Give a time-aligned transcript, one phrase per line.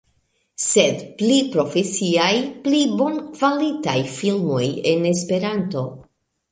[0.67, 2.31] Sed pli profesiaj,
[2.65, 5.91] pli bonkvalitaj filmoj en Esperanto